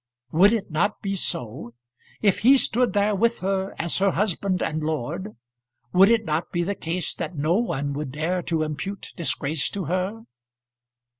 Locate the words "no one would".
7.37-8.11